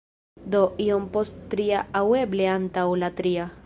Do, 0.55 0.61
iom 0.85 1.05
post 1.17 1.45
tria 1.53 1.85
aŭ 2.01 2.05
eble 2.25 2.53
antaŭ 2.59 2.91
la 3.05 3.17
tria 3.23 3.53